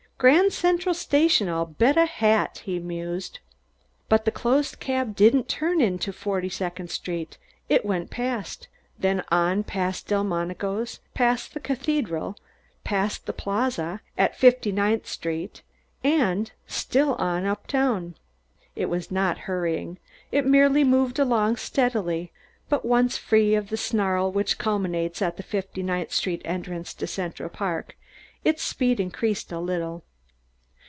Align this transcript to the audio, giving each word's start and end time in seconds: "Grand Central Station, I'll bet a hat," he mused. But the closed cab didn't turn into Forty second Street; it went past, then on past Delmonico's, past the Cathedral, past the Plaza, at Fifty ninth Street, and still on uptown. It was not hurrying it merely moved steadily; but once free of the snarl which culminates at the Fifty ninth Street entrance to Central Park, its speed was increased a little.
"Grand 0.21 0.53
Central 0.53 0.93
Station, 0.93 1.49
I'll 1.49 1.65
bet 1.65 1.97
a 1.97 2.05
hat," 2.05 2.61
he 2.65 2.77
mused. 2.77 3.39
But 4.07 4.23
the 4.23 4.31
closed 4.31 4.79
cab 4.79 5.15
didn't 5.15 5.49
turn 5.49 5.81
into 5.81 6.13
Forty 6.13 6.47
second 6.47 6.91
Street; 6.91 7.39
it 7.69 7.83
went 7.85 8.11
past, 8.11 8.67
then 8.99 9.23
on 9.31 9.63
past 9.63 10.05
Delmonico's, 10.05 10.99
past 11.15 11.55
the 11.55 11.59
Cathedral, 11.59 12.37
past 12.83 13.25
the 13.25 13.33
Plaza, 13.33 13.99
at 14.15 14.37
Fifty 14.37 14.71
ninth 14.71 15.07
Street, 15.07 15.63
and 16.03 16.51
still 16.67 17.15
on 17.15 17.47
uptown. 17.47 18.13
It 18.75 18.89
was 18.89 19.09
not 19.09 19.39
hurrying 19.49 19.97
it 20.31 20.45
merely 20.45 20.83
moved 20.83 21.19
steadily; 21.57 22.31
but 22.69 22.85
once 22.85 23.17
free 23.17 23.55
of 23.55 23.69
the 23.69 23.75
snarl 23.75 24.31
which 24.31 24.59
culminates 24.59 25.19
at 25.19 25.37
the 25.37 25.41
Fifty 25.41 25.81
ninth 25.81 26.11
Street 26.11 26.43
entrance 26.45 26.93
to 26.93 27.07
Central 27.07 27.49
Park, 27.49 27.97
its 28.45 28.61
speed 28.61 28.99
was 28.99 29.05
increased 29.05 29.51
a 29.51 29.59
little. 29.59 30.03